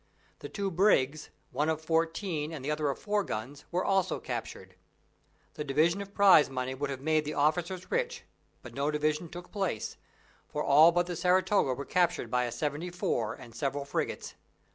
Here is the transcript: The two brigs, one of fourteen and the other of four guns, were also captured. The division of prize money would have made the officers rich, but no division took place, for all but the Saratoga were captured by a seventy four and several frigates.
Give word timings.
The 0.39 0.49
two 0.49 0.71
brigs, 0.71 1.29
one 1.51 1.69
of 1.69 1.79
fourteen 1.79 2.51
and 2.51 2.65
the 2.65 2.71
other 2.71 2.89
of 2.89 2.97
four 2.97 3.23
guns, 3.23 3.65
were 3.69 3.85
also 3.85 4.19
captured. 4.19 4.73
The 5.53 5.63
division 5.63 6.01
of 6.01 6.15
prize 6.15 6.49
money 6.49 6.73
would 6.73 6.89
have 6.89 7.01
made 7.01 7.23
the 7.23 7.35
officers 7.35 7.91
rich, 7.91 8.23
but 8.63 8.73
no 8.73 8.89
division 8.89 9.29
took 9.29 9.51
place, 9.51 9.97
for 10.47 10.63
all 10.63 10.91
but 10.91 11.05
the 11.05 11.15
Saratoga 11.15 11.75
were 11.75 11.85
captured 11.85 12.31
by 12.31 12.45
a 12.45 12.51
seventy 12.51 12.89
four 12.89 13.35
and 13.35 13.53
several 13.53 13.85
frigates. 13.85 14.33